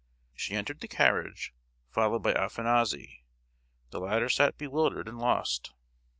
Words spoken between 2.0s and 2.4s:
by